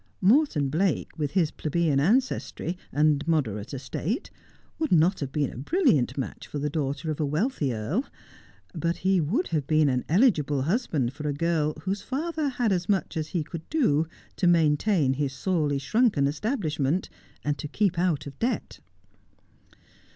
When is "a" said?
5.53-5.57, 7.19-7.23, 11.29-11.33